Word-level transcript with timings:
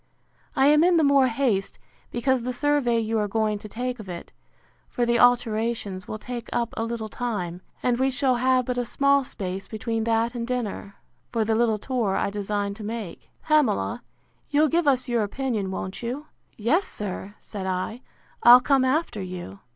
I 0.55 0.65
am 0.65 0.83
in 0.83 0.97
the 0.97 1.03
more 1.03 1.27
haste, 1.27 1.77
because 2.09 2.41
the 2.41 2.53
survey 2.53 2.97
you 2.97 3.19
are 3.19 3.27
going 3.27 3.59
to 3.59 3.69
take 3.69 3.99
of 3.99 4.09
it, 4.09 4.33
for 4.89 5.05
the 5.05 5.19
alterations, 5.19 6.07
will 6.07 6.17
take 6.17 6.49
up 6.51 6.73
a 6.75 6.83
little 6.83 7.07
time; 7.07 7.61
and 7.83 7.99
we 7.99 8.09
shall 8.09 8.37
have 8.37 8.65
but 8.65 8.79
a 8.79 8.83
small 8.83 9.23
space 9.23 9.67
between 9.67 10.05
that 10.05 10.33
and 10.33 10.47
dinner, 10.47 10.95
for 11.31 11.45
the 11.45 11.53
little 11.53 11.77
tour 11.77 12.15
I 12.15 12.31
design 12.31 12.73
to 12.73 12.83
make.—Pamela, 12.83 14.01
you'll 14.49 14.69
give 14.69 14.87
us 14.87 15.07
your 15.07 15.21
opinion, 15.21 15.69
won't 15.69 16.01
you? 16.01 16.25
Yes, 16.57 16.87
sir, 16.87 17.35
said 17.39 17.67
I; 17.67 18.01
I'll 18.41 18.59
come 18.59 18.83
after 18.83 19.21
you. 19.21 19.59